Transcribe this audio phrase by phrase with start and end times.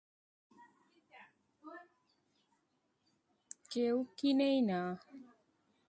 [3.71, 4.81] কেউ কিনেই না।